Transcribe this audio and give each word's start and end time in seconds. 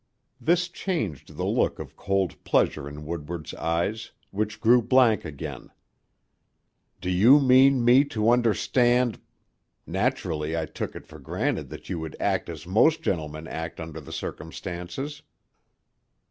This 0.39 0.67
changed 0.67 1.37
the 1.37 1.45
look 1.45 1.77
of 1.77 1.95
cold 1.95 2.43
pleasure 2.43 2.89
in 2.89 3.05
Woodward's 3.05 3.53
eyes, 3.53 4.11
which 4.31 4.59
grew 4.59 4.81
blank 4.81 5.23
again. 5.23 5.69
"Do 6.99 7.11
you 7.11 7.39
mean 7.39 7.85
me 7.85 8.03
to 8.05 8.31
understand 8.31 9.21
Naturally, 9.85 10.57
I 10.57 10.65
took 10.65 10.95
it 10.95 11.05
for 11.05 11.19
granted 11.19 11.69
that 11.69 11.87
you 11.87 11.99
would 11.99 12.15
act 12.19 12.49
as 12.49 12.65
most 12.65 13.03
gentlemen 13.03 13.47
act 13.47 13.79
under 13.79 14.01
the 14.01 14.11
circumstances." 14.11 15.21